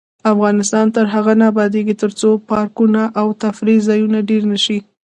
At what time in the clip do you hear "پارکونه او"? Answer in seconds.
2.49-3.27